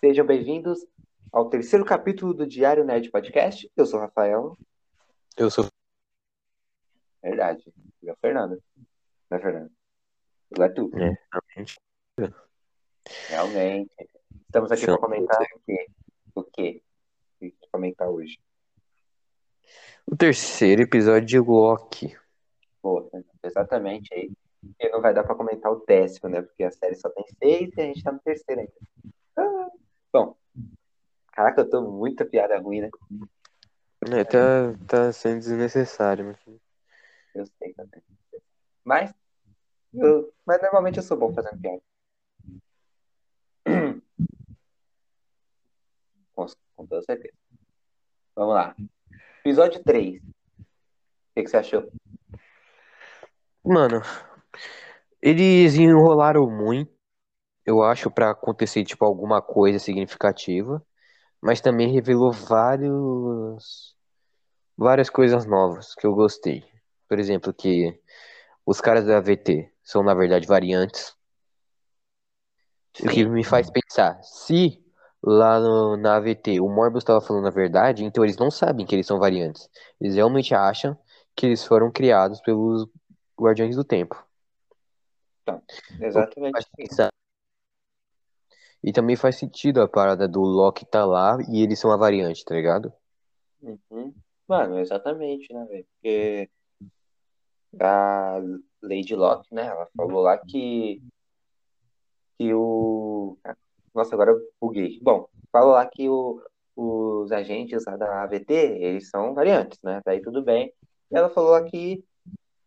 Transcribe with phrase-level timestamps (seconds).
[0.00, 0.86] Sejam bem-vindos
[1.32, 3.68] ao terceiro capítulo do Diário Nerd Podcast.
[3.76, 4.56] Eu sou o Rafael.
[5.36, 5.66] Eu sou.
[7.20, 7.64] Verdade.
[8.00, 8.62] E o Fernando.
[9.28, 9.72] Não é Fernando?
[10.56, 10.88] Não é tu.
[10.94, 11.80] É, realmente.
[13.28, 13.90] Realmente.
[14.46, 15.86] Estamos aqui para comentar o quê?
[16.32, 16.82] O quê?
[17.40, 18.38] O que comentar hoje?
[20.06, 22.16] O terceiro episódio de Loki.
[22.80, 23.10] Pô,
[23.42, 24.30] exatamente aí.
[24.78, 26.40] E não vai dar para comentar o décimo, né?
[26.40, 28.72] Porque a série só tem seis e a gente tá no terceiro ainda.
[30.18, 30.36] Bom.
[31.32, 32.90] Caraca, eu tô muita piada ruim, né?
[34.12, 36.26] É, tá, tá sendo desnecessário.
[36.26, 36.60] Mas...
[37.34, 38.02] Eu sei também.
[38.82, 39.14] Mas,
[39.94, 41.80] eu- mas normalmente eu sou bom fazendo piada.
[46.34, 47.34] Com, com toda certeza.
[48.34, 48.76] Vamos lá.
[49.40, 50.20] Episódio 3.
[50.22, 50.24] O
[51.34, 51.92] que, que você achou?
[53.64, 54.00] Mano,
[55.20, 56.92] eles enrolaram muito,
[57.68, 60.82] eu acho, pra acontecer, tipo, alguma coisa significativa.
[61.40, 63.94] Mas também revelou vários,
[64.76, 66.64] várias coisas novas que eu gostei.
[67.06, 68.00] Por exemplo, que
[68.66, 71.14] os caras da AVT são, na verdade, variantes.
[73.02, 74.82] O que me faz pensar, se
[75.22, 78.94] lá no- na AVT o Morbius estava falando a verdade, então eles não sabem que
[78.94, 79.68] eles são variantes.
[80.00, 80.98] Eles realmente acham
[81.36, 82.88] que eles foram criados pelos
[83.38, 84.16] Guardiões do Tempo.
[86.00, 86.52] Exatamente.
[86.52, 87.10] Faz pensar.
[88.82, 92.44] E também faz sentido a parada do Loki tá lá e eles são a variante,
[92.44, 92.92] tá ligado?
[93.60, 94.14] Uhum.
[94.46, 95.86] Mano, exatamente, né, velho?
[95.94, 96.48] Porque
[97.80, 98.40] a
[98.82, 101.02] Lady Locke, né, ela falou lá que,
[102.38, 103.36] que o.
[103.94, 104.98] Nossa, agora eu buguei.
[105.02, 106.40] Bom, falou lá que o,
[106.76, 110.00] os agentes lá da AVT, eles são variantes, né?
[110.04, 110.72] Daí tudo bem.
[111.10, 112.04] E ela falou lá que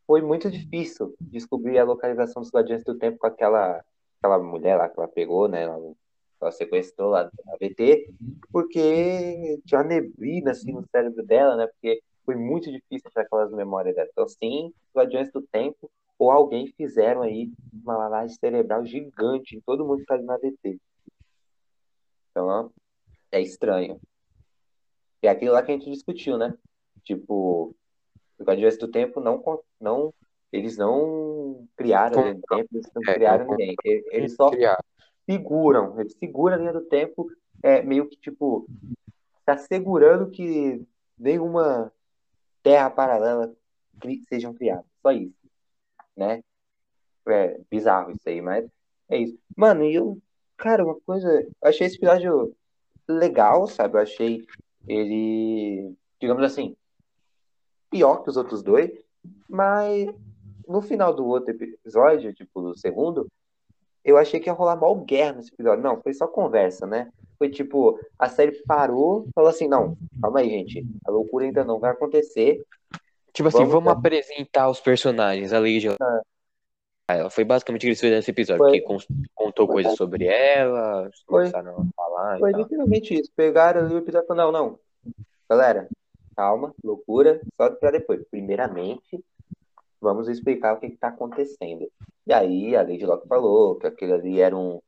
[0.06, 3.82] foi muito difícil descobrir a localização dos Guardiões do Tempo com aquela,
[4.22, 5.64] aquela mulher lá que ela pegou, né?
[5.64, 5.94] Ela,
[6.40, 8.14] ela sequestrou lá da AVT,
[8.52, 11.68] porque tinha uma neblina assim no cérebro dela, né?
[11.68, 14.08] Porque foi muito difícil achar aquelas memórias dela.
[14.12, 19.86] Então, sim, Guardiões do Tempo, ou alguém fizeram aí uma lavagem cerebral gigante em todo
[19.86, 20.80] mundo que tá na AVT.
[22.30, 22.72] Então,
[23.32, 24.00] é estranho.
[25.24, 26.54] É aquilo lá que a gente discutiu, né?
[27.04, 27.76] Tipo,
[28.38, 29.42] os Guardiões do Tempo não,
[29.80, 30.14] não
[30.52, 31.41] eles não
[31.82, 33.76] criaram a linha do tempo, eles não É, criaram não ninguém.
[33.86, 34.52] E- Eles só
[35.30, 37.30] seguram, eles seguram a linha do tempo,
[37.64, 38.68] é, meio que tipo,
[39.46, 40.86] tá segurando que
[41.18, 41.92] nenhuma
[42.64, 43.54] terra paralela
[44.00, 44.86] cri- sejam criadas.
[45.02, 45.36] Só isso,
[46.16, 46.42] né?
[47.28, 48.68] É bizarro isso aí, mas
[49.10, 49.38] é isso.
[49.56, 50.18] Mano, e eu,
[50.58, 52.56] cara, uma coisa, eu achei esse episódio
[53.08, 53.96] legal, sabe?
[53.98, 54.46] Eu achei
[54.88, 56.76] ele, digamos assim,
[57.90, 58.92] pior que os outros dois,
[59.48, 60.10] mas
[60.72, 63.28] no final do outro episódio, tipo, do segundo,
[64.04, 65.84] eu achei que ia rolar mal guerra nesse episódio.
[65.84, 67.12] Não, foi só conversa, né?
[67.38, 71.80] Foi tipo, a série parou, falou assim, não, calma aí, gente, a loucura ainda não
[71.80, 72.64] vai acontecer.
[73.34, 73.98] Tipo assim, Vamos vamos, ver.
[74.00, 75.88] apresentar os personagens, a Lady
[77.08, 78.82] Ah, ela foi basicamente o que eles fizeram nesse episódio, Foi.
[78.82, 79.76] porque con- contou Foi.
[79.76, 81.50] coisas sobre ela, Foi.
[81.52, 83.32] começaram a falar Foi literalmente isso.
[83.36, 84.80] Pegaram ali o episódio e falaram, não, não.
[85.50, 85.88] Galera,
[86.36, 88.22] calma, loucura, só pra depois.
[88.30, 89.20] Primeiramente,
[90.02, 91.90] vamos explicar o que está acontecendo.
[92.26, 94.80] E aí a Lady Locke falou que aquele ali era um,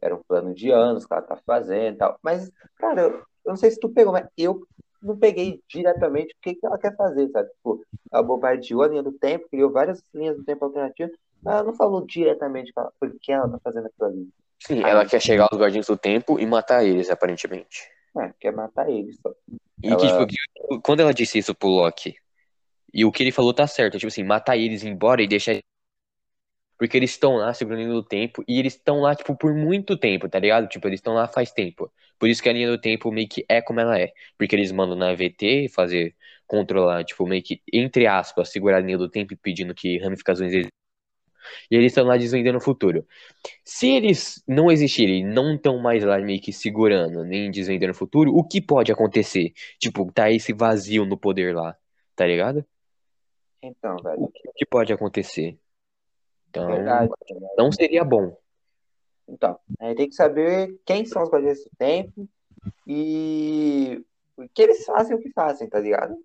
[0.00, 2.18] era um plano de anos que ela tá fazendo e tal.
[2.22, 4.66] Mas, cara, eu, eu não sei se tu pegou, mas eu
[5.02, 7.48] não peguei diretamente o que, que ela quer fazer, sabe?
[7.50, 11.64] Tipo, ela bombardeou a linha do tempo, criou várias linhas do tempo alternativas, mas ela
[11.64, 14.28] não falou diretamente por que ela tá fazendo aquilo ali.
[14.60, 17.82] Sim, ela quer chegar aos Guardiões do Tempo e matar eles, aparentemente.
[18.16, 19.34] É, quer matar eles só.
[19.82, 22.14] E Ela- que, tipo, quando ela disse isso pro Loki,
[22.92, 25.58] e o que ele falou tá certo, tipo assim, matar eles, embora e deixar.
[26.78, 29.54] Porque eles estão lá segurando a linha do tempo, e eles estão lá, tipo, por
[29.54, 30.68] muito tempo, tá ligado?
[30.68, 31.92] Tipo, eles estão lá faz tempo.
[32.18, 34.12] Por isso que a linha do tempo meio que é como ela é.
[34.36, 36.14] Porque eles mandam na AVT fazer,
[36.46, 40.52] controlar, tipo, meio que, entre aspas, segurar a linha do tempo e pedindo que ramificações
[40.52, 40.72] existam.
[41.70, 43.06] E eles estão lá desvendando o futuro.
[43.64, 48.34] Se eles não existirem, não estão mais lá meio que segurando, nem desvendando o futuro,
[48.34, 49.52] o que pode acontecer?
[49.78, 51.76] Tipo, tá esse vazio no poder lá,
[52.16, 52.64] tá ligado?
[53.62, 55.58] Então, velho, O que pode acontecer?
[56.50, 57.10] Então, verdade.
[57.56, 58.36] não seria bom.
[59.28, 62.28] Então, a gente tem que saber quem são os Guardiões do Tempo
[62.86, 64.04] e
[64.52, 66.16] que eles fazem o que fazem, tá ligado?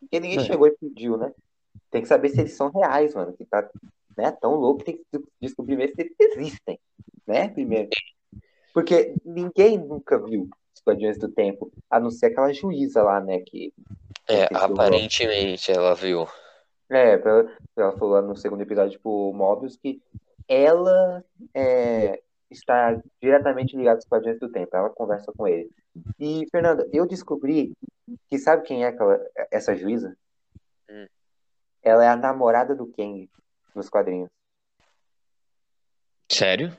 [0.00, 0.44] Porque ninguém É.
[0.44, 1.32] chegou e pediu, né?
[1.90, 3.32] Tem que saber se eles são reais, mano.
[3.34, 3.70] Que tá
[4.16, 6.78] né, tão louco, tem que descobrir mesmo se eles existem,
[7.26, 7.48] né?
[7.48, 7.88] Primeiro.
[8.74, 13.40] Porque ninguém nunca viu os Guardiões do Tempo, a não ser aquela juíza lá, né?
[13.40, 13.72] Que,
[14.28, 16.26] É, aparentemente ela viu.
[16.92, 17.14] É,
[17.76, 20.02] ela falou lá no segundo episódio, tipo, o Mobius, que
[20.46, 21.24] ela
[21.54, 24.76] é, está diretamente ligado aos Guardiões do Tempo.
[24.76, 25.70] Ela conversa com ele.
[26.20, 27.72] E, Fernanda, eu descobri
[28.28, 29.18] que sabe quem é aquela,
[29.50, 30.14] essa juíza?
[30.90, 31.06] Hum.
[31.82, 33.28] Ela é a namorada do Kang
[33.74, 34.28] nos quadrinhos.
[36.30, 36.76] Sério?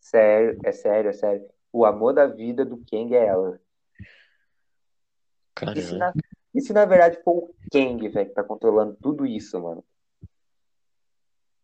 [0.00, 1.48] Sério, é sério, é sério.
[1.72, 3.60] O amor da vida do Kang é ela.
[5.74, 5.98] E se, Caramba.
[5.98, 6.12] na,
[6.56, 9.84] e se na verdade for o Kang, velho, que tá controlando tudo isso, mano?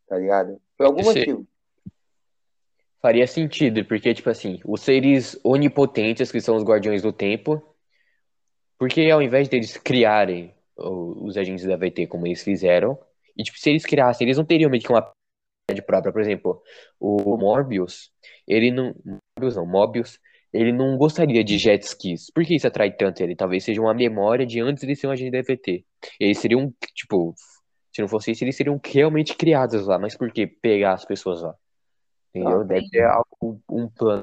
[0.07, 0.61] Tá ligado?
[0.77, 1.47] Por algum Esse- motivo.
[3.01, 7.75] Faria sentido, porque, tipo assim, os seres onipotentes, que são os Guardiões do Tempo,
[8.79, 12.97] porque ao invés deles criarem os agentes da VT como eles fizeram,
[13.37, 16.13] e, tipo, se eles criassem, eles não teriam meio que uma personalidade própria.
[16.13, 16.63] Por exemplo,
[17.01, 18.13] o Morbius,
[18.47, 18.95] ele não.
[19.37, 20.21] Morbius não, Mobius,
[20.53, 22.31] ele não gostaria de jet skis.
[22.31, 23.35] Por que isso atrai tanto ele?
[23.35, 25.85] Talvez seja uma memória de antes de ser um agente da VT.
[26.21, 27.35] Eles seriam, tipo,
[27.93, 29.99] se não fosse isso, eles seriam realmente criados lá.
[29.99, 31.55] Mas por que pegar as pessoas lá?
[32.35, 32.61] Entendeu?
[32.61, 34.23] Ah, Deve ter algo, um plano.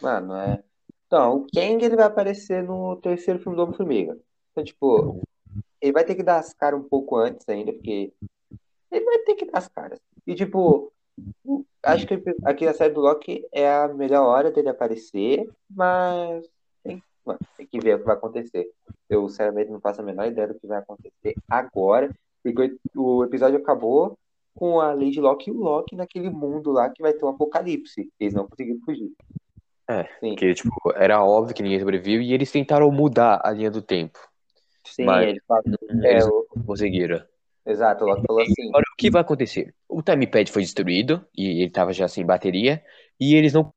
[0.00, 0.62] Mano, é.
[1.06, 4.16] Então, o Kang ele vai aparecer no terceiro filme do Homem-Formiga.
[4.52, 5.22] Então, tipo,
[5.80, 8.12] ele vai ter que dar as caras um pouco antes ainda, porque
[8.92, 9.98] ele vai ter que dar as caras.
[10.26, 10.92] E, tipo,
[11.82, 16.44] acho que aqui a série do Loki é a melhor hora dele aparecer, mas
[16.82, 18.70] tem, mano, tem que ver o que vai acontecer.
[19.08, 22.10] Eu, sinceramente, não faço a menor ideia do que vai acontecer agora,
[22.42, 24.16] porque o episódio acabou
[24.54, 28.10] com a Lady Loki e o Loki naquele mundo lá que vai ter um apocalipse.
[28.18, 29.12] Eles não conseguiram fugir.
[29.88, 30.30] É, Sim.
[30.30, 34.18] Porque, tipo, era óbvio que ninguém sobreviveu e eles tentaram mudar a linha do tempo.
[34.84, 35.62] Sim, Mas- ele fala,
[36.02, 37.22] é, Eles o- não conseguiram.
[37.68, 39.74] Exato, o Loki falou assim, Agora, o que vai acontecer?
[39.88, 42.82] O timepad foi destruído e ele tava já sem bateria
[43.20, 43.72] e eles não.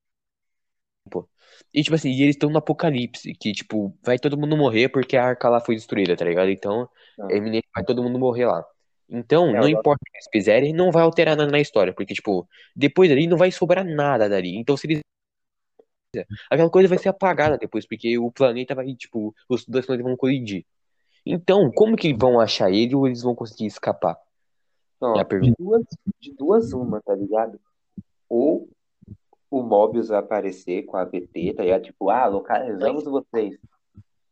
[1.73, 5.15] E, tipo assim, e eles estão no apocalipse, que, tipo, vai todo mundo morrer porque
[5.15, 6.49] a arca lá foi destruída, tá ligado?
[6.49, 6.89] Então,
[7.19, 7.27] Ah.
[7.31, 8.65] é iminente, vai todo mundo morrer lá.
[9.09, 12.13] Então, É, não importa o que eles fizerem, não vai alterar nada na história, porque,
[12.13, 14.55] tipo, depois dali não vai sobrar nada dali.
[14.57, 15.01] Então, se eles.
[16.49, 20.17] Aquela coisa vai ser apagada depois, porque o planeta vai, tipo, os dois planetas vão
[20.17, 20.65] colidir.
[21.25, 24.18] Então, como que vão achar ele ou eles vão conseguir escapar?
[25.00, 25.83] Não, É a de duas,
[26.19, 27.59] de duas uma, tá ligado?
[28.29, 28.69] Ou
[29.50, 31.83] o Mobius vai aparecer com a ABT, tá ligado?
[31.83, 33.59] Tipo, ah, localizamos vocês,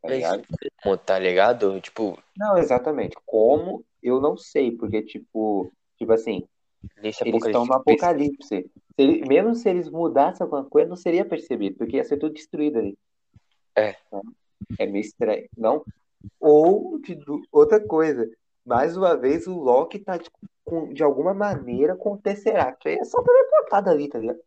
[0.02, 0.44] tá ligado?
[0.82, 1.82] Como, Tá ligado?
[1.82, 3.18] Tipo, Não, exatamente.
[3.26, 6.46] Como, eu não sei, porque, tipo, tipo assim,
[7.02, 8.56] nesse eles estão no apocalipse.
[8.56, 8.72] apocalipse.
[8.96, 12.34] Se ele- mesmo se eles mudassem alguma coisa, não seria percebido, porque ia ser tudo
[12.34, 12.98] destruído ali.
[13.76, 13.96] É.
[14.78, 15.84] É meio estranho, não?
[16.40, 17.18] Ou, de,
[17.52, 18.30] outra coisa,
[18.66, 22.88] mais uma vez o Loki tá, tipo, com, de alguma maneira com o Tesseract.
[22.88, 24.40] É só teleportado ali, tá ligado?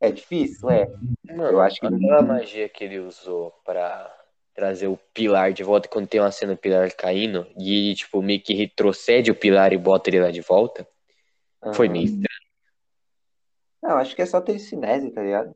[0.00, 0.90] É difícil, é.
[1.24, 4.12] Mano, Eu acho que- aquela magia que ele usou pra
[4.54, 8.20] trazer o pilar de volta, quando tem uma cena do pilar caindo, e ele, tipo,
[8.20, 10.86] meio que retrocede o pilar e bota ele lá de volta,
[11.74, 11.92] foi Aham.
[11.92, 12.42] meio estranho.
[13.82, 15.54] Não, acho que é só telecinese, tá ligado?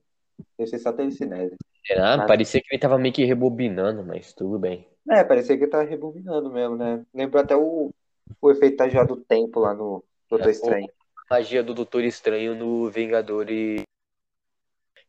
[0.59, 1.57] Deve ser só telecinese.
[1.87, 2.17] Será?
[2.17, 4.87] Mas- Parecia que ele tava meio que rebobinando, mas tudo bem.
[5.09, 7.05] É, parecia que tá rebobinando mesmo, né?
[7.15, 7.93] Lembrou até o,
[8.41, 10.89] o efeito tajá do tempo lá no Doutor É, Estranho.
[11.31, 13.83] magia do Doutor Estranho no Vingadores.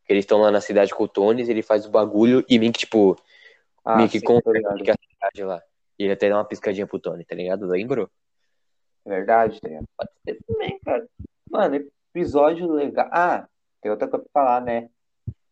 [0.07, 2.79] Eles estão lá na cidade com o Tones, ele faz o bagulho e meio que,
[2.79, 3.17] tipo,
[3.83, 4.97] Ah, meio que conserta ligado.
[4.99, 5.61] a cidade lá.
[5.99, 7.65] E ele até dá uma piscadinha pro Tony, tá ligado?
[7.65, 8.07] Lembrou?
[9.05, 9.85] Verdade, tá ligado?
[9.97, 11.07] Pode ser também, cara.
[11.49, 13.09] Mano, episódio legal.
[13.11, 13.47] Ah,
[13.81, 14.89] tem outra coisa pra falar, né?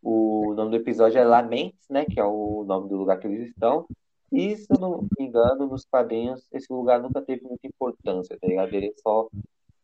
[0.07, 2.05] O nome do episódio é Lamentes, né?
[2.05, 3.87] Que é o nome do lugar que eles estão.
[4.31, 8.47] E, se eu não me engano, nos quadrinhos, esse lugar nunca teve muita importância, tá
[8.47, 8.71] ligado?
[8.71, 9.27] Ele é só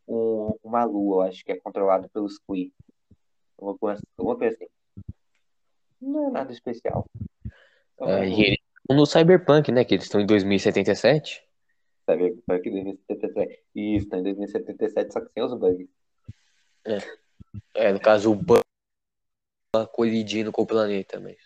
[0.07, 2.71] um- uma lua, eu acho que é controlado pelos Kree.
[3.57, 4.67] Uma coisa, uma coisa assim.
[5.99, 7.07] Não é nada especial.
[7.99, 9.83] É, um- e eles estão no Cyberpunk, né?
[9.83, 11.43] Que eles estão em 2077.
[12.05, 13.63] Sabe, foi que 2077.
[13.73, 15.87] Isso, tá em 2077, só que sem os bugs.
[17.73, 18.61] É, no caso, o Bug
[19.91, 21.37] colidindo com o planeta, mas.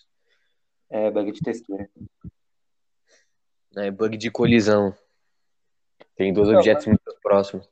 [0.89, 1.89] É, bug de textura.
[3.75, 4.95] É bug de colisão.
[6.15, 7.69] Tem dois Então, objetos muito próximos.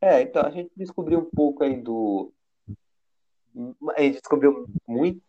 [0.00, 2.32] É, então a gente descobriu um pouco aí do.
[3.96, 5.20] A gente descobriu muito.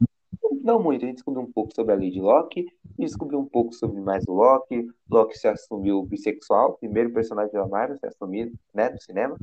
[0.64, 2.68] Não muito, a gente descobriu um pouco sobre a Lady Locke,
[3.00, 4.88] e descobriu um pouco sobre mais o Loki.
[5.10, 9.36] Loki se assumiu bissexual, primeiro personagem da Marvel se assumir, né, no cinema.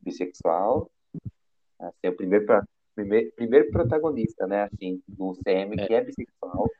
[0.00, 0.90] Bissexual.
[1.78, 6.70] Assim, o primeiro, pra- primeiro, primeiro protagonista, né, assim, do CM que é bissexual.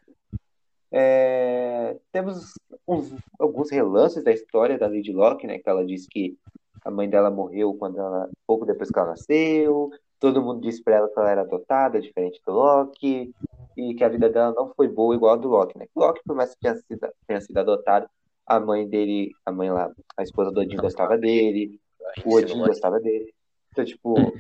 [0.92, 2.54] É, temos
[2.87, 6.37] uns- alguns relances da história da Lady Locke, né, que ela disse que
[6.85, 9.90] a mãe dela morreu quando ela, pouco depois que ela nasceu.
[10.21, 13.35] Todo mundo disse pra ela que ela era adotada, diferente do Loki,
[13.76, 15.87] e que a vida dela não foi boa igual a do Loki, né?
[15.94, 18.09] O Loki, por mais que tenha sido, tenha sido adotado,
[18.47, 21.80] a mãe dele, a mãe lá, a esposa do Odin gostava dele,
[22.25, 23.35] o Odin gostava dele.
[23.73, 24.38] Então, tipo,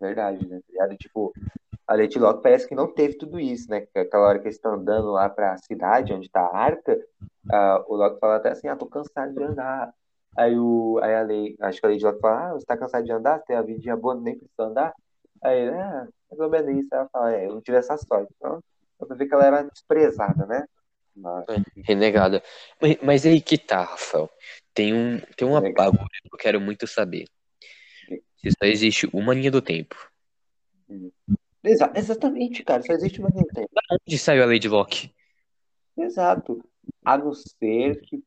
[0.00, 0.60] verdade, né?
[0.76, 0.96] tá?
[0.96, 1.32] Tipo,
[1.86, 3.80] a Lady Locke parece que não teve tudo isso, né?
[3.80, 6.98] Que Aquela hora que eles estão andando lá pra cidade, onde tá a arca,
[7.50, 9.92] ah, o Locke fala até assim, ah, tô cansado de andar.
[10.36, 13.04] Aí, o, aí a Lei, acho que a Lady Locke fala, ah, você tá cansado
[13.04, 13.38] de andar?
[13.38, 14.94] Você tem a vidinha boa, nem precisa andar?
[15.42, 16.88] Aí, ele, é, mais ou menos isso.
[16.94, 18.32] Ela fala, é, eu não tive essa sorte.
[18.36, 18.62] Então,
[19.00, 20.66] dá pra ver que ela era desprezada, né?
[21.16, 21.44] Mas,
[21.84, 22.42] Renegada.
[22.80, 24.30] Mas, mas aí que tá, Rafael.
[24.74, 25.90] Tem um, tem uma Renegada.
[25.90, 27.24] bagulho que eu quero muito saber.
[28.38, 29.96] Se só existe uma linha do tempo.
[31.62, 33.68] Exa- exatamente, cara, só existe uma linha do tempo.
[33.90, 35.12] Onde saiu a Lady Locke?
[35.96, 36.64] Exato.
[37.04, 38.22] A não ser que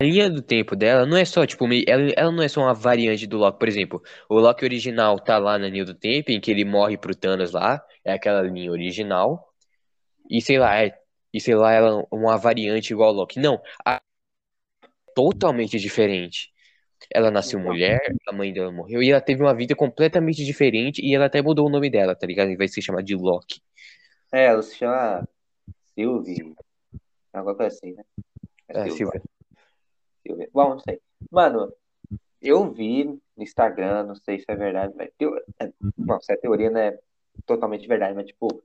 [0.00, 2.72] A linha do tempo dela não é só, tipo, ela, ela não é só uma
[2.72, 3.58] variante do Loki.
[3.58, 6.96] Por exemplo, o Loki original tá lá na linha do tempo, em que ele morre
[6.96, 9.52] pro Thanos lá, é aquela linha original.
[10.30, 10.98] E sei lá, é,
[11.32, 13.38] e sei lá, ela é uma variante igual ao Loki.
[13.38, 14.00] Não, a,
[15.14, 16.50] totalmente diferente.
[17.12, 21.14] Ela nasceu mulher, a mãe dela morreu, e ela teve uma vida completamente diferente, e
[21.14, 22.50] ela até mudou o nome dela, tá ligado?
[22.50, 23.60] E vai se chamar de Loki.
[24.32, 25.26] É, ela se chama
[25.94, 26.54] Sylvie.
[27.32, 28.04] Alguma coisa assim, né?
[28.68, 29.22] É, Sylvie, Silvia.
[30.22, 30.48] Sylvie.
[30.52, 31.00] Bom, não sei.
[31.30, 31.72] Mano,
[32.40, 35.10] eu vi no Instagram, não sei se é verdade, mas.
[35.18, 35.36] Teo...
[35.58, 36.98] é, Não, se é teoria, não é
[37.46, 38.62] totalmente verdade, mas tipo.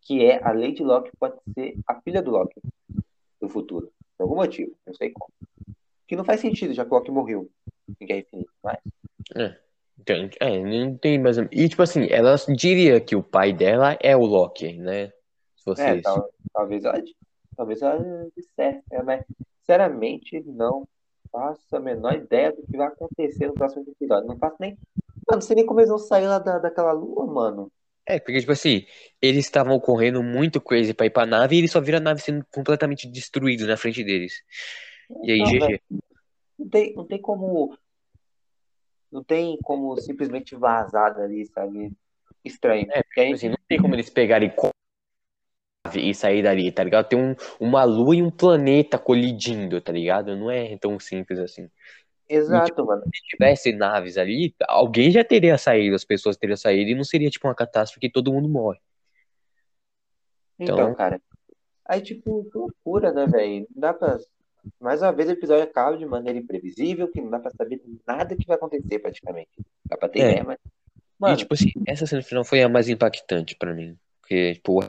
[0.00, 2.60] Que é a Lady Locke pode ser a filha do Loki
[3.40, 3.92] do futuro.
[4.16, 5.32] Por algum motivo, não sei como.
[6.12, 7.50] Que não faz sentido, já que o Loki morreu
[7.98, 8.52] em Guerra Infinita.
[8.62, 8.78] Mas,
[9.98, 11.38] Então, é, não tem mais.
[11.38, 15.06] E tipo assim, ela diria que o pai dela é o Loki, né?
[15.56, 16.02] Se é, vocês.
[16.02, 17.02] tal- talvez ela.
[17.56, 19.02] Talvez ela dissesse, né?
[19.02, 19.24] mas
[19.60, 20.86] sinceramente não
[21.30, 24.28] faço a menor ideia do que vai acontecer no próximo episódio.
[24.28, 24.72] Não faço nem.
[25.26, 27.72] Mano, não sei nem como eles vão sair lá da, daquela lua, mano.
[28.06, 28.84] É, porque, tipo assim,
[29.22, 32.20] eles estavam correndo muito crazy pra ir pra nave e eles só viram a nave
[32.20, 34.42] sendo completamente destruída na frente deles.
[35.22, 35.80] E aí, Não, GG.
[36.58, 37.76] não tem, não tem como.
[39.10, 41.92] Não tem como simplesmente vazar dali, sabe?
[42.44, 42.86] Estranho.
[42.90, 44.52] É, Porque Tipo gente- assim, não tem como eles pegarem
[45.94, 47.08] e sair dali, tá ligado?
[47.08, 50.34] Tem um, uma lua e um planeta colidindo, tá ligado?
[50.36, 51.68] Não é tão simples assim.
[52.28, 53.02] Exato, mano.
[53.14, 57.28] Se tivesse naves ali, alguém já teria saído, as pessoas teriam saído e não seria
[57.28, 58.80] tipo uma catástrofe que todo mundo morre.
[60.58, 61.20] Então, Então- cara.
[61.84, 63.66] Aí, tipo, que loucura, né, velho?
[63.74, 64.18] Não dá pra.
[64.80, 68.36] Mais uma vez o episódio acaba de maneira imprevisível, que não dá pra saber nada
[68.36, 69.50] que vai acontecer praticamente.
[69.84, 70.22] Dá pra ter É.
[70.30, 70.58] ideia, mas.
[71.18, 73.96] Mano, E tipo assim, essa cena final foi a mais impactante pra mim.
[74.20, 74.84] Porque, tipo,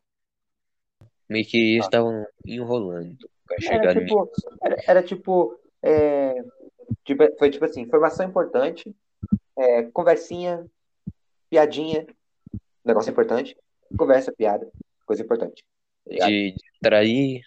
[1.29, 4.31] meio que eles estavam enrolando pra chegar era tipo.
[4.61, 6.43] Era, era tipo, é,
[7.03, 7.37] tipo.
[7.37, 8.95] Foi tipo assim, informação importante,
[9.57, 10.65] é, conversinha,
[11.49, 12.07] piadinha,
[12.83, 13.55] negócio importante,
[13.97, 14.69] conversa, piada,
[15.05, 15.63] coisa importante.
[16.05, 16.29] Tá ligado?
[16.29, 17.41] de distrair.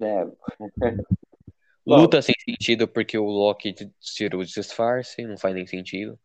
[0.00, 0.26] É,
[1.86, 6.18] Luta sem sentido porque o Loki tirou o disfarce, não faz nem sentido.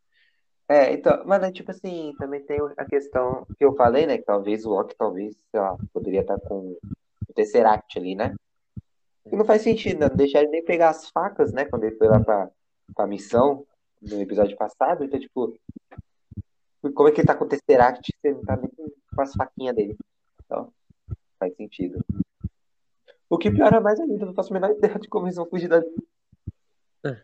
[0.67, 4.17] É, então, mas é tipo assim, também tem a questão que eu falei, né?
[4.17, 6.75] Que talvez o Loki, talvez, sei lá, poderia estar com
[7.29, 8.36] o Tesseract ali, né?
[9.32, 10.10] E não faz sentido, né?
[10.10, 11.65] Não deixar ele nem pegar as facas, né?
[11.65, 12.50] Quando ele foi lá pra,
[12.96, 13.65] pra missão
[14.01, 15.03] no episódio passado.
[15.03, 15.55] Então, tipo,
[16.94, 18.70] como é que ele tá com o Tesseract se ele não tá nem
[19.15, 19.98] com as faquinhas dele?
[20.46, 20.72] Então,
[21.39, 22.03] faz sentido.
[23.36, 25.46] O que piora mais ainda, eu não faço a menor ideia de como eles vão
[25.46, 25.86] fugir dali.
[27.06, 27.22] É.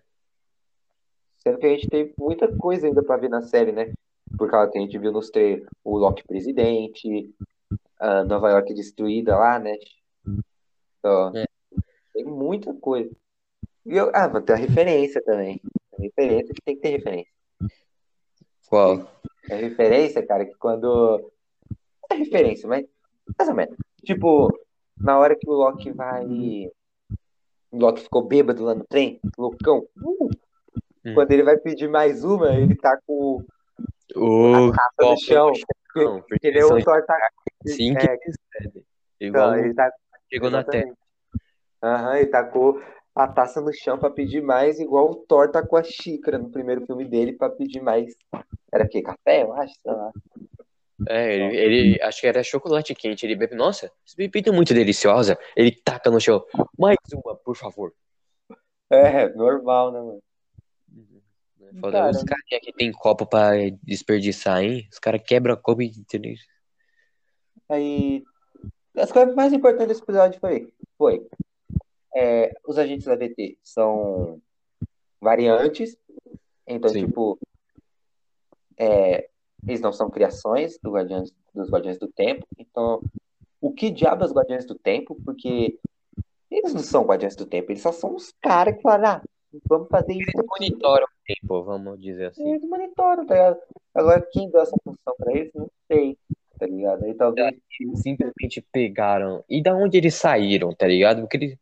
[1.37, 3.93] Sendo que a gente tem muita coisa ainda pra ver na série, né?
[4.37, 7.33] Por causa que a gente viu nos trailers o Loki presidente,
[7.97, 9.73] a Nova York destruída lá, né?
[10.99, 11.45] Então, É.
[12.11, 13.09] tem muita coisa.
[13.85, 15.61] E eu, ah, vai ter a referência também.
[15.97, 17.31] A referência que tem que ter referência.
[18.67, 19.09] Qual?
[19.49, 21.31] É referência, cara, que quando.
[22.11, 22.85] É referência, mas.
[23.39, 23.77] Mais ou menos.
[24.03, 24.49] Tipo,
[25.01, 26.25] na hora que o Loki vai.
[27.71, 29.85] O Loki ficou bêbado lá no trem, loucão.
[29.97, 30.29] Uh!
[31.03, 31.13] Hum.
[31.15, 33.43] Quando ele vai pedir mais uma, ele tá com
[34.15, 35.51] O taça copo no chão.
[35.95, 37.13] Não, porque Ele é o torta.
[37.65, 38.17] assim que é.
[39.19, 39.91] Igual então, ele tá.
[40.31, 40.93] chegou na Terra.
[41.83, 42.81] Aham, ele tacou
[43.15, 46.85] a taça no chão pra pedir mais, igual o Thor tacou a xícara no primeiro
[46.85, 48.13] filme dele pra pedir mais.
[48.71, 49.01] Era o quê?
[49.01, 49.73] Café, eu acho?
[49.81, 50.11] Sei lá.
[51.07, 53.25] É, ele, ele- acho que era chocolate quente.
[53.25, 55.37] Ele bebe, nossa, essa bebida é muito deliciosa.
[55.55, 56.45] Ele taca no chão.
[56.77, 57.93] Mais uma, por favor.
[58.89, 60.23] É, normal, né, mano?
[61.79, 64.87] Foda, Cara, os caras que tem copo pra desperdiçar, hein?
[64.91, 65.87] Os caras quebram a copo e.
[65.87, 66.33] entendeu?
[67.69, 68.23] Aí,
[68.97, 71.25] as coisas mais importantes desse episódio foi, foi
[72.13, 74.41] é, os agentes da VT são
[75.21, 75.97] variantes,
[76.67, 77.05] então, Sim.
[77.05, 77.39] tipo,
[78.77, 79.29] é,
[79.67, 83.01] eles não são criações do Guardiões, dos Guardiões do Tempo, então,
[83.59, 85.17] o que diabo é os Guardiões do Tempo?
[85.23, 85.77] Porque
[86.49, 89.21] eles não são Guardiões do Tempo, eles só são os caras que falaram, ah,
[89.67, 90.47] vamos fazer isso aqui.
[90.47, 92.49] Monitoram tempo, vamos dizer assim.
[92.49, 93.59] Eles monitoram, tá ligado?
[93.93, 96.17] Agora, quem deu essa função pra eles, não sei,
[96.59, 97.03] tá ligado?
[97.03, 97.55] Aí talvez.
[97.95, 99.43] Simplesmente pegaram.
[99.49, 101.21] E da onde eles saíram, tá ligado?
[101.21, 101.57] Porque eles.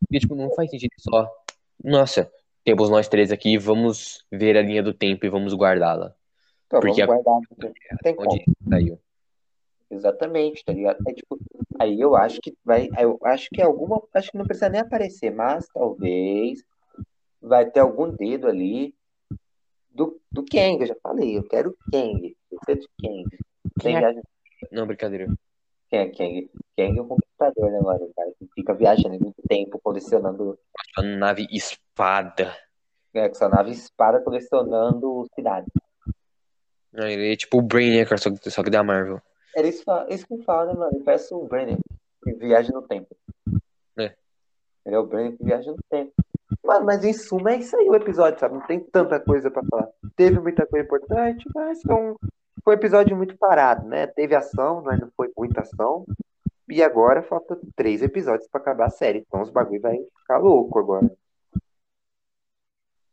[0.00, 1.28] porque, tipo, não faz sentido só.
[1.82, 2.30] Nossa,
[2.64, 6.14] temos nós três aqui, vamos ver a linha do tempo e vamos guardá-la.
[6.70, 7.48] Então, Porque vamos guardar.
[7.58, 8.30] Não tem como.
[8.30, 9.00] Onde saiu?
[9.90, 10.98] Exatamente, tá ligado?
[11.08, 11.36] É, tipo,
[11.80, 12.88] aí eu acho que vai.
[12.96, 14.00] Eu acho que alguma.
[14.14, 16.62] Acho que não precisa nem aparecer, mas talvez
[17.42, 18.94] vai ter algum dedo ali
[19.90, 20.80] do, do Kang.
[20.80, 22.36] Eu já falei, eu quero Kang.
[22.52, 23.24] Eu quero Kang.
[23.80, 24.22] Quem é?
[24.70, 25.26] Não, brincadeira.
[25.88, 26.50] Quem é Kang?
[26.76, 28.04] Kang é um computador, né, mano?
[28.04, 30.56] O cara que fica viajando muito tempo, colecionando.
[30.96, 32.56] A nave espada.
[33.12, 35.72] É, com sua nave espada colecionando cidades.
[36.94, 39.20] Ele é tipo o Brainiac, só que, só que da Marvel.
[39.56, 40.92] Era isso, isso que eu falo, né, mano?
[40.94, 41.78] Ele parece o Brenner,
[42.22, 43.14] que viaja no tempo.
[43.98, 44.14] É.
[44.86, 46.12] Ele é o Brenner que viaja no tempo.
[46.64, 48.54] Mano, mas em suma é isso aí o episódio, sabe?
[48.54, 49.88] Não tem tanta coisa pra falar.
[50.16, 52.16] Teve muita coisa importante, mas foi um,
[52.62, 54.06] foi um episódio muito parado, né?
[54.06, 56.04] Teve ação, mas não foi muita ação.
[56.68, 59.20] E agora falta três episódios pra acabar a série.
[59.26, 61.10] Então os bagulho vai ficar louco agora.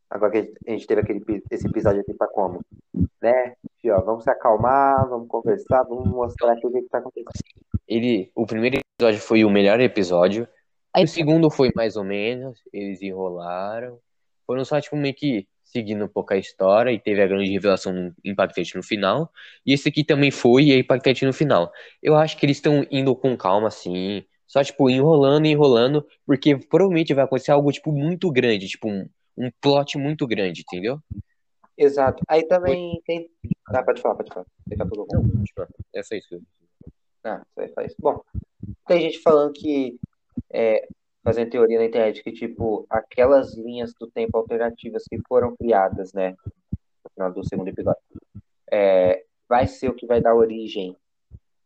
[0.10, 2.62] Agora que a gente- teve aquele, esse episódio aqui pra como?
[3.22, 3.56] Né?
[3.82, 7.32] Fio, ó, vamos se acalmar, vamos conversar, vamos mostrar aqui o que, que tá acontecendo.
[7.88, 10.48] Ele, o primeiro episódio foi o melhor episódio.
[10.94, 12.60] Aí o segundo foi mais ou menos.
[12.74, 14.00] Eles enrolaram.
[14.46, 16.92] Foram só, tipo, meio que seguindo um pouco a história.
[16.92, 19.32] E teve a grande revelação impactante no final.
[19.66, 21.72] E esse aqui também foi e é impactante no final.
[22.02, 24.26] Eu acho que eles estão indo com calma, assim.
[24.48, 26.06] Só, tipo, enrolando e enrolando.
[26.26, 28.68] Porque provavelmente vai acontecer algo, tipo, muito grande.
[28.68, 29.08] Tipo, um,
[29.38, 31.00] um plot muito grande, entendeu?
[31.78, 32.24] Exato.
[32.28, 33.30] Aí também tem.
[33.70, 34.46] Ah, pode falar, pode falar.
[34.66, 35.22] Daqui a pouco eu
[35.94, 36.28] é só isso.
[36.30, 36.42] que eu-
[37.24, 37.96] Ah, falar isso.
[38.00, 38.22] Bom,
[38.88, 40.00] tem gente falando que,
[40.50, 40.88] é,
[41.24, 46.36] fazendo teoria na internet, que, tipo, aquelas linhas do tempo alternativas que foram criadas, né,
[47.04, 48.02] no final do segundo episódio,
[48.72, 50.96] é, vai ser o que vai dar origem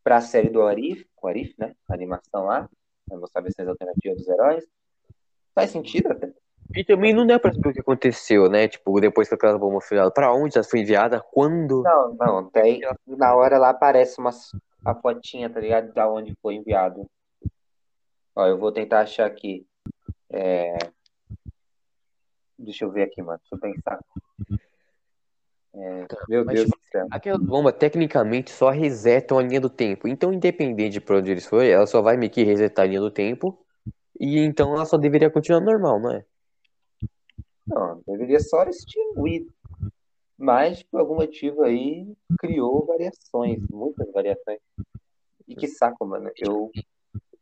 [0.04, 2.68] para a série do Arif, o Arif, né, a animação lá,
[3.08, 4.66] vai mostrar versões alternativas dos heróis.
[5.54, 6.34] Faz sentido até.
[6.76, 8.68] E também não dá pra saber o que aconteceu, né?
[8.68, 11.84] Tipo, depois que aquela bomba foi enviada, pra onde ela foi enviada, quando.
[11.84, 14.32] Não, não, tem, na hora lá aparece uma,
[14.86, 17.10] a fotinha, tá ligado, da onde foi enviado.
[18.36, 19.66] Ó, eu vou tentar achar aqui.
[20.30, 20.78] É...
[22.58, 23.40] Deixa eu ver aqui, mano.
[23.40, 24.00] Deixa eu pensar.
[25.74, 27.08] É, Meu Mas, Deus tipo, do céu.
[27.10, 30.08] Aquela bomba tecnicamente só resetam a linha do tempo.
[30.08, 33.00] Então, independente de pra onde eles forem, ela só vai meio que resetar a linha
[33.00, 33.66] do tempo.
[34.20, 36.26] E então ela só deveria continuar normal, não é?
[37.67, 39.47] Não, deveria só extinguir.
[40.38, 44.60] Mas, por algum motivo aí, criou variações, muitas variações.
[45.47, 46.32] E que saco, mano.
[46.36, 46.71] Eu,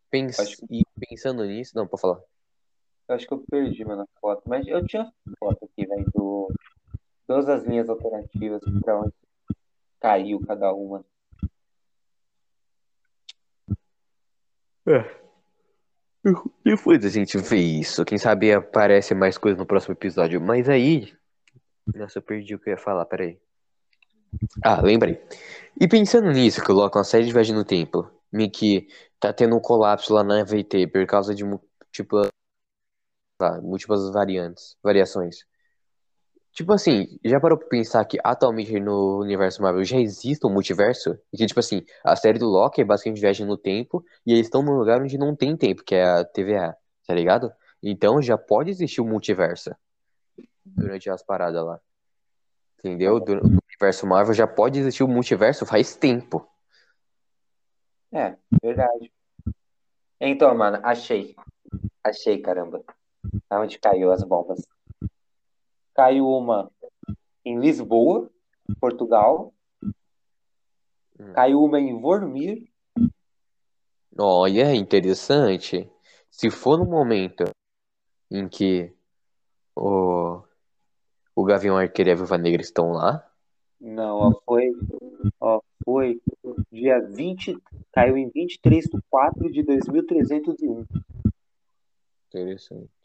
[0.10, 0.40] Pens...
[0.40, 1.72] Acho E pensando nisso.
[1.76, 2.20] Não, pode falar.
[3.08, 4.44] eu acho que eu perdi, mano, a foto.
[4.48, 6.52] Mas eu tinha foto aqui, velho, do
[7.28, 9.14] todas as linhas alternativas pra onde
[10.00, 11.06] caiu cada uma.
[16.64, 18.04] Depois a gente vê isso.
[18.06, 20.42] Quem sabe aparece mais coisa no próximo episódio.
[20.42, 21.14] Mas aí.
[21.96, 23.40] Nossa, eu perdi o que eu ia falar, peraí.
[24.64, 25.20] Ah, lembrei.
[25.80, 28.10] E pensando nisso, colocam uma série de viagem no tempo.
[28.32, 28.88] Meio que
[29.20, 32.28] tá tendo um colapso lá na VT por causa de múltiplas,
[33.42, 35.46] lá, múltiplas variantes, variações.
[36.60, 41.18] Tipo assim, já parou pra pensar que atualmente no universo Marvel já existe um multiverso?
[41.32, 44.48] E que, tipo assim, a série do Loki é basicamente viagem no tempo e eles
[44.48, 46.76] estão num lugar onde não tem tempo, que é a TVA,
[47.08, 47.50] tá ligado?
[47.82, 49.74] Então já pode existir um multiverso
[50.66, 51.80] durante as paradas lá.
[52.80, 53.22] Entendeu?
[53.22, 56.46] Do- No universo Marvel já pode existir um multiverso faz tempo.
[58.12, 59.14] É, verdade.
[60.20, 61.34] Então, mano, achei.
[62.04, 62.84] Achei, caramba.
[63.50, 64.60] Aonde caiu as bombas?
[66.00, 66.72] Caiu uma
[67.44, 68.32] em Lisboa,
[68.80, 69.54] Portugal.
[69.84, 71.34] Hum.
[71.34, 72.72] Caiu uma em Vormir.
[74.18, 75.92] Olha, interessante.
[76.32, 77.44] Se for no momento
[78.32, 78.94] em que
[79.76, 80.42] o,
[81.36, 83.30] o Gavião Arqueiro e a Viúva Negra estão lá,
[83.78, 84.72] Não, ó, foi.
[85.42, 86.22] Ó, foi
[86.72, 87.62] dia 20.
[87.92, 90.86] Caiu em 23 de 4 de 2301.
[92.30, 92.99] interessante.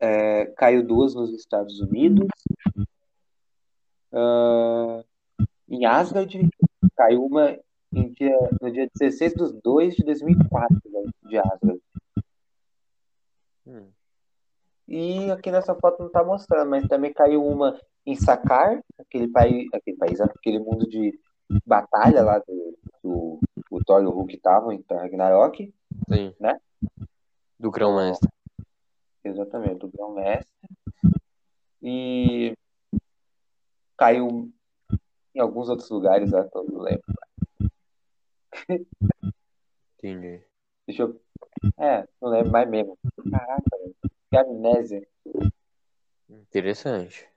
[0.00, 2.28] É, caiu duas nos Estados Unidos.
[4.12, 5.04] Ah,
[5.68, 6.48] em Asgard,
[6.96, 7.58] caiu uma
[7.92, 11.82] em dia, no dia 16 de 2 de 2004, velho, de Asgard.
[13.66, 13.88] Hum.
[14.88, 19.68] E aqui nessa foto não tá mostrando, mas também caiu uma em Sakar, aquele país,
[19.72, 21.18] aquele país, aquele mundo de
[21.64, 25.72] batalha lá do, do o Thor e o Hulk estavam em Ragnarok.
[26.08, 26.34] Sim.
[26.40, 26.58] Né?
[27.58, 28.28] Do Grão Mestre.
[29.24, 30.48] Exatamente, do Grão Mestre.
[31.82, 32.54] E
[33.96, 34.52] caiu
[35.34, 37.04] em alguns outros lugares, que eu não lembro.
[39.98, 40.44] Entendi.
[40.86, 41.20] Deixa eu.
[41.78, 42.98] É, não lembro mais mesmo.
[43.30, 43.62] Caraca.
[44.30, 45.06] Que amnésia.
[46.28, 47.28] Interessante.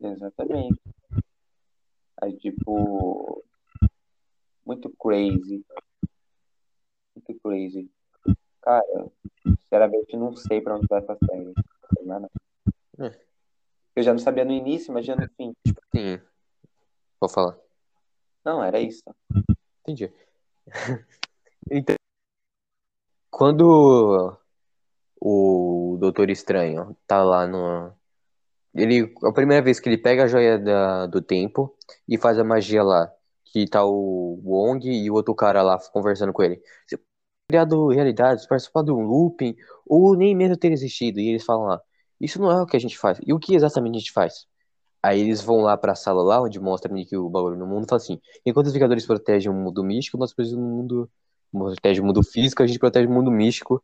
[0.00, 0.80] Exatamente.
[2.20, 3.44] Aí, tipo.
[4.64, 5.64] Muito crazy.
[7.14, 7.90] Muito crazy.
[8.62, 9.10] Cara,
[9.70, 11.54] sinceramente não sei pra onde vai essa série.
[12.98, 13.20] É.
[13.94, 15.52] Eu já não sabia no início, imagina no fim.
[15.94, 16.20] Sim.
[17.20, 17.56] Vou falar.
[18.44, 19.02] Não, era isso.
[19.82, 20.12] Entendi.
[21.70, 21.94] então,
[23.30, 24.36] quando
[25.20, 27.92] o Doutor Estranho tá lá no.
[28.74, 31.76] Ele, a primeira vez que ele pega a joia da- do tempo
[32.08, 33.12] e faz a magia lá,
[33.44, 36.62] que tá o Wong e o outro cara lá conversando com ele.
[37.50, 41.18] Criado realidades, participar de um looping, ou nem mesmo ter existido.
[41.18, 41.80] E eles falam lá,
[42.20, 43.18] isso não é o que a gente faz.
[43.26, 44.46] E o que exatamente a gente faz?
[45.02, 47.86] Aí eles vão lá pra sala lá, onde mostra meio que o bagulho no mundo,
[47.86, 51.10] e fala assim, enquanto os Vingadores protegem o mundo místico, nós protegemos o mundo,
[51.50, 53.82] protege o mundo físico, a gente protege o mundo místico,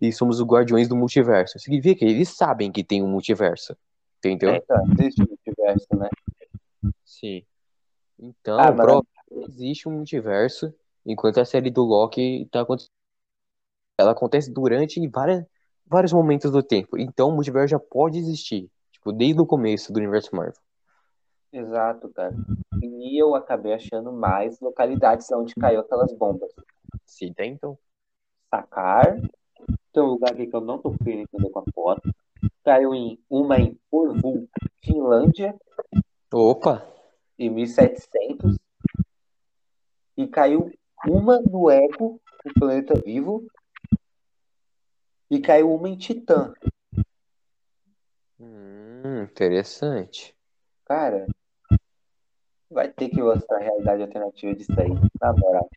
[0.00, 1.58] e somos os guardiões do multiverso.
[1.58, 3.76] Significa que eles sabem que tem um multiverso.
[4.18, 4.50] Entendeu?
[4.50, 6.08] É, então, existe o multiverso, né?
[7.04, 7.42] Sim.
[8.16, 9.02] Então, Ah, mas-
[9.48, 10.72] existe um multiverso,
[11.04, 12.92] enquanto a série do Loki tá acontecendo.
[13.98, 15.44] Ela acontece durante várias,
[15.84, 16.96] vários momentos do tempo.
[16.96, 18.70] Então, o multiverso já pode existir.
[18.92, 20.60] Tipo, desde o começo do universo Marvel.
[21.52, 22.34] Exato, cara.
[22.82, 26.52] E eu acabei achando mais localidades onde caiu aquelas bombas.
[27.34, 27.76] Tem então.
[28.50, 29.20] Sacar.
[29.92, 32.14] Tem um lugar aqui que eu não tô conseguindo entender com a foto.
[32.64, 34.46] Caiu em uma em Porvoo,
[34.84, 35.56] Finlândia,
[36.32, 36.86] Opa!
[37.38, 38.56] em 1700.
[40.16, 40.70] E caiu
[41.06, 43.46] uma no Ego, no planeta vivo.
[45.30, 46.52] E caiu uma em Titã.
[48.40, 50.34] Hum, interessante.
[50.86, 51.26] Cara,
[52.70, 54.88] vai ter que mostrar a realidade alternativa disso aí,
[55.20, 55.68] na moral.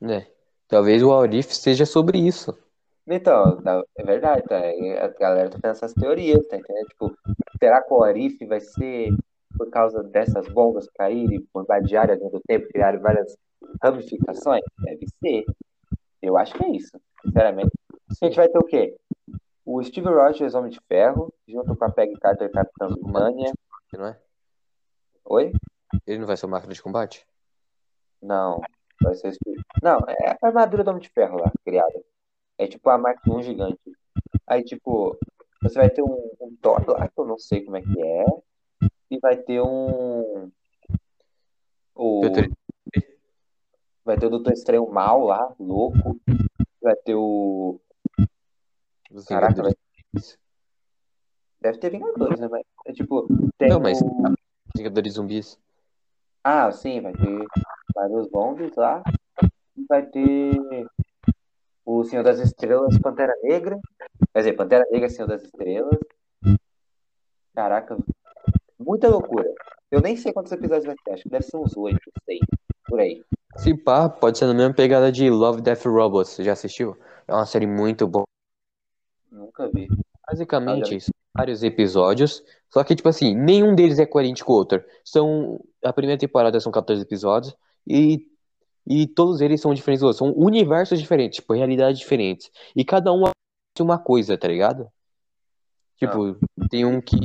[0.00, 0.26] né?
[0.68, 2.56] Talvez o Aurif seja sobre isso.
[3.06, 3.60] Então,
[3.98, 4.58] é verdade, tá?
[4.66, 6.86] E A galera tá fazendo essas teorias, tá entendendo?
[6.88, 7.14] Tipo,
[7.58, 9.10] será que o Arif vai ser
[9.58, 13.36] por causa dessas bombas caírem, bombardearem linha do tempo, criarem várias
[13.82, 14.62] ramificações?
[14.84, 15.44] Deve ser.
[16.22, 17.70] Eu acho que é isso, sinceramente.
[18.20, 18.96] A gente vai ter o quê?
[19.64, 23.52] O Steve Rogers, Homem de Ferro, junto com a Peggy Carter, Capitã Britânia.
[23.92, 24.20] Não é?
[25.24, 25.52] Oi?
[26.06, 27.26] Ele não vai ser o máquina de combate?
[28.20, 28.60] Não,
[29.02, 29.62] vai ser o Steve.
[29.82, 32.04] Não, é a armadura do Homem de Ferro lá, criada.
[32.58, 33.80] É tipo a Mark 1 gigante.
[34.46, 35.18] Aí, tipo,
[35.62, 38.24] você vai ter um, um Thor lá, que eu não sei como é que é.
[39.10, 40.50] E vai ter um.
[41.94, 42.22] O,
[44.04, 46.20] vai ter o Doutor Estranho mal lá, louco.
[46.82, 47.80] Vai ter o.
[49.14, 50.38] Os Caraca, Vingadores.
[51.60, 52.48] Deve ter Vingadores, né?
[52.50, 54.34] Mas é tipo, tem Não, mas- o.
[54.76, 55.58] Vingadores zumbis.
[56.42, 57.46] Ah, sim, vai ter
[57.94, 59.02] vários zombies lá.
[59.88, 60.58] Vai ter
[61.86, 63.78] o Senhor das Estrelas, Pantera Negra.
[64.32, 65.98] Quer dizer, Pantera Negra, Senhor das Estrelas.
[67.54, 67.96] Caraca,
[68.78, 69.48] muita loucura.
[69.90, 72.40] Eu nem sei quantos episódios vai ter, acho que deve ser uns oito, seis,
[72.86, 73.22] por aí.
[73.58, 76.32] Se pá, pode ser na mesma pegada de Love, Death Robots.
[76.32, 76.98] Você já assistiu?
[77.28, 78.24] É uma série muito boa.
[79.34, 79.88] Nunca vi.
[80.26, 82.42] Basicamente, são vários episódios.
[82.72, 84.82] Só que, tipo assim, nenhum deles é coerente com o outro.
[85.04, 85.60] São.
[85.84, 87.54] A primeira temporada são 14 episódios.
[87.86, 88.28] E,
[88.86, 90.16] e todos eles são diferentes.
[90.16, 92.48] São universos diferentes, tipo, realidades diferentes.
[92.76, 93.32] E cada um é
[93.82, 94.88] uma coisa, tá ligado?
[95.96, 96.36] Tipo,
[96.70, 97.16] tem um que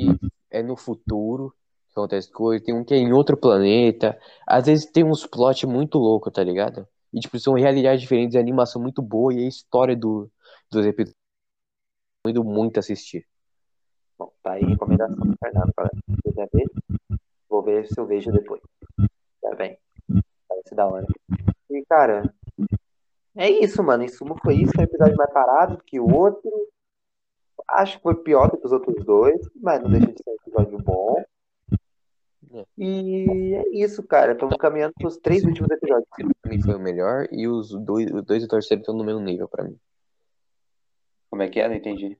[0.50, 1.54] é no futuro,
[1.88, 4.20] que acontece coisa, tem um que é em outro planeta.
[4.48, 6.88] Às vezes tem uns plot muito louco, tá ligado?
[7.14, 10.30] E, tipo, são realidades diferentes, a animação muito boa e a história do,
[10.72, 11.20] dos episódios.
[12.26, 13.26] Recomendo muito assistir.
[14.18, 16.50] Bom, tá aí a recomendação do Fernando, galera.
[16.54, 16.70] Ver,
[17.50, 18.62] vou ver se eu vejo depois.
[19.42, 19.78] Tá bem.
[20.48, 21.06] Parece da hora.
[21.70, 22.34] E, cara,
[23.38, 24.04] é isso, mano.
[24.04, 24.74] Em suma, foi isso.
[24.76, 26.52] Foi um episódio mais parado que o outro.
[27.70, 30.36] Acho que foi pior do que os outros dois, mas não deixa de ser um
[30.36, 31.24] episódio bom.
[32.78, 34.34] E é isso, cara.
[34.34, 36.08] Estamos caminhando pros três últimos episódios.
[36.42, 39.06] Pra mim foi o melhor e os dois, os dois e o terceiro estão no
[39.06, 39.80] mesmo nível pra mim.
[41.40, 41.70] Como é que é?
[41.70, 42.18] Não entendi.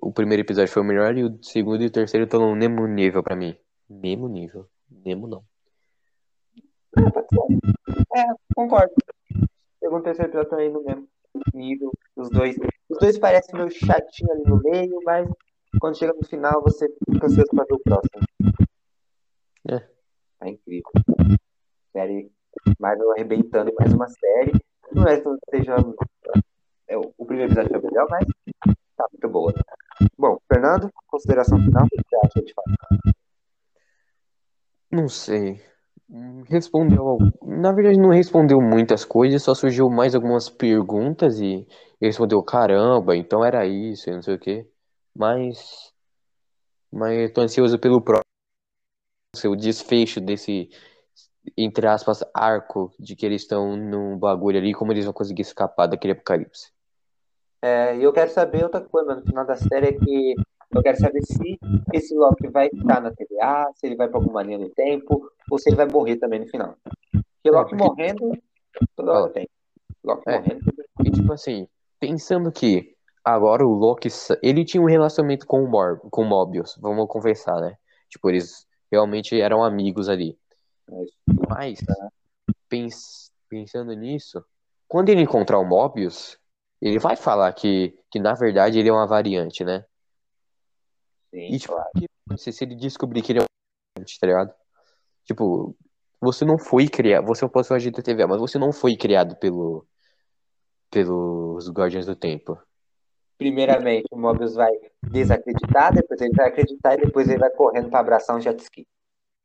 [0.00, 2.86] O primeiro episódio foi o melhor e o segundo e o terceiro estão no mesmo
[2.86, 3.54] nível pra mim.
[3.86, 4.66] Mesmo nível.
[4.90, 5.44] Mesmo não.
[8.16, 8.24] É,
[8.56, 8.94] concordo.
[9.78, 11.06] Segundo e terceiro episódio também no mesmo
[11.52, 11.92] nível.
[12.16, 12.56] Os dois.
[12.88, 15.28] Os dois parecem meio chatinho ali no meio, mas
[15.78, 18.22] quando chega no final você fica ansioso pra ver o próximo.
[19.70, 19.86] É.
[20.46, 20.90] É incrível.
[21.92, 22.32] Série
[22.80, 24.52] Marvel arrebentando em mais uma série.
[24.94, 25.76] Não é que seja.
[26.88, 28.26] É, o primeiro episódio foi melhor, mas
[28.96, 29.54] tá muito boa.
[30.16, 33.14] Bom, Fernando, consideração final, o que você acha de fato?
[34.90, 35.60] Não sei.
[36.46, 37.18] Respondeu.
[37.42, 41.66] Na verdade, não respondeu muitas coisas, só surgiu mais algumas perguntas e
[42.00, 44.66] respondeu: caramba, então era isso, não sei o quê.
[45.14, 45.92] Mas.
[46.90, 48.24] Mas eu tô ansioso pelo próximo,
[49.44, 50.70] o desfecho desse,
[51.56, 55.86] entre aspas, arco de que eles estão num bagulho ali, como eles vão conseguir escapar
[55.86, 56.72] daquele apocalipse.
[57.62, 60.34] É, e eu quero saber outra coisa no final da série é que
[60.70, 61.58] eu quero saber se
[61.92, 65.58] esse Loki vai ficar na TVA, se ele vai pra alguma linha do tempo, ou
[65.58, 66.76] se ele vai morrer também no final.
[67.10, 68.38] Porque Loki porque- morrendo,
[68.94, 69.48] toda hora tem.
[70.04, 70.38] Loki É.
[70.38, 70.60] morrendo.
[71.04, 71.66] E tipo assim,
[71.98, 72.94] pensando que
[73.24, 74.08] agora o Loki,
[74.42, 77.74] ele tinha um relacionamento com o, Mor com o Mobius, vamos conversar, né?
[78.08, 80.38] Tipo, eles realmente eram amigos ali.
[80.88, 81.10] Mas,
[81.48, 81.80] Mas,
[82.68, 84.44] pens- pensando nisso,
[84.86, 86.37] quando ele encontrar o Mobius,
[86.80, 89.84] ele vai falar que, que na verdade ele é uma variante, né?
[91.30, 91.90] sim, E tipo, claro.
[92.26, 93.46] acontece se ele descobrir que ele é uma
[93.96, 94.54] variante, tá ligado?
[95.24, 95.76] Tipo,
[96.20, 99.36] você não foi criado, você é um personagem da TV, mas você não foi criado
[99.36, 99.86] pelo,
[100.90, 102.58] pelos Guardiões do Tempo.
[103.36, 108.00] Primeiramente, o Mobius vai desacreditar, depois ele vai acreditar e depois ele vai correndo pra
[108.00, 108.86] abraçar um jet ski.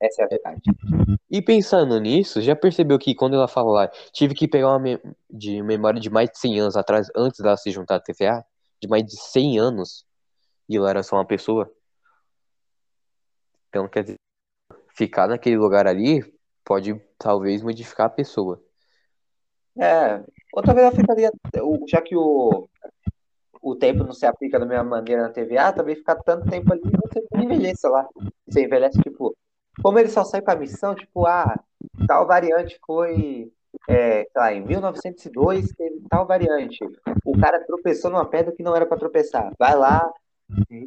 [0.03, 0.61] Essa é a verdade.
[1.31, 4.99] E pensando nisso, já percebeu que quando ela fala lá, tive que pegar uma me-
[5.29, 8.43] de memória de mais de 100 anos atrás, antes dela se juntar à TVA,
[8.81, 10.05] de mais de 100 anos,
[10.67, 11.71] e ela era só uma pessoa?
[13.69, 14.17] Então, quer dizer,
[14.89, 16.21] ficar naquele lugar ali
[16.65, 18.61] pode talvez modificar a pessoa.
[19.77, 20.21] É,
[20.53, 21.31] outra vez ela ficaria,
[21.87, 22.67] já que o,
[23.61, 26.81] o tempo não se aplica da mesma maneira na TVA, também ficar tanto tempo ali
[26.83, 28.07] você não envelhece lá.
[28.45, 29.33] Você envelhece, tipo,
[29.81, 31.59] como ele só sai pra missão, tipo, ah,
[32.07, 33.51] tal variante foi,
[33.89, 36.79] é, lá, em 1902 teve tal variante.
[37.25, 39.51] O cara tropeçou numa pedra que não era pra tropeçar.
[39.57, 40.11] Vai lá,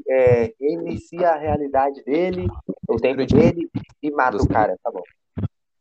[0.08, 2.46] é, inicia a realidade dele,
[2.88, 3.68] o tempo dele
[4.02, 5.02] e mata o cara, tá bom.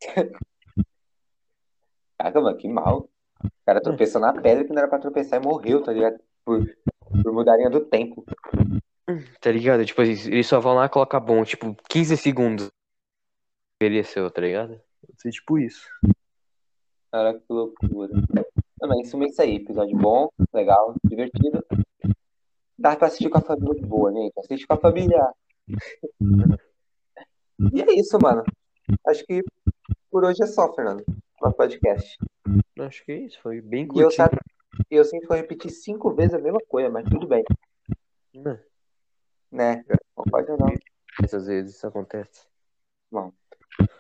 [2.18, 3.10] Caraca, mano, que mal.
[3.44, 6.18] O cara tropeçou na pedra que não era pra tropeçar e morreu, tá ligado?
[6.44, 6.66] Por,
[7.22, 8.26] por mudarinha do tempo.
[9.40, 9.86] Tá ligado?
[9.86, 12.72] Tipo, eles só vão lá e colocam bom, tipo, 15 segundos.
[13.82, 14.80] Envelheceu, tá ligado?
[15.06, 15.88] Pode ser tipo isso.
[17.12, 18.14] Caraca, que loucura.
[18.80, 19.56] Também, isso é isso aí.
[19.56, 21.66] Episódio bom, legal, divertido.
[22.78, 24.34] Dá pra assistir com a família de boa, gente.
[24.40, 25.34] Assiste com a família.
[27.74, 28.44] E é isso, mano.
[29.08, 29.44] Acho que
[30.12, 31.04] por hoje é só, Fernando.
[31.42, 32.18] Nosso podcast.
[32.80, 34.30] Acho que é isso, foi bem E eu, sa-
[34.90, 37.44] eu sinto que eu repeti cinco vezes a mesma coisa, mas tudo bem,
[38.34, 38.62] né?
[39.52, 39.84] né?
[40.18, 40.68] Não pode não.
[41.24, 42.46] Essas vezes isso acontece.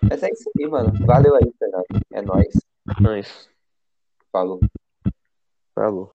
[0.09, 0.93] Mas é isso aí, mano.
[1.05, 1.85] Valeu aí, Fernando.
[2.11, 2.53] É nóis.
[3.01, 3.49] Mas,
[4.31, 4.59] Falou.
[5.73, 6.11] falou.